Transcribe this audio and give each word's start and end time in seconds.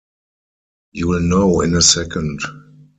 You'll 0.93 1.19
know 1.21 1.61
in 1.61 1.75
a 1.75 1.81
second. 1.83 2.39